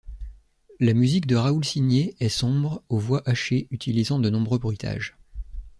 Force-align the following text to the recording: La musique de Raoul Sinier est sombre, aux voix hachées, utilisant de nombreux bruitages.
La 0.79 0.95
musique 0.95 1.27
de 1.27 1.35
Raoul 1.35 1.63
Sinier 1.63 2.15
est 2.19 2.27
sombre, 2.29 2.81
aux 2.89 2.97
voix 2.97 3.21
hachées, 3.29 3.67
utilisant 3.69 4.17
de 4.17 4.31
nombreux 4.31 4.57
bruitages. 4.57 5.15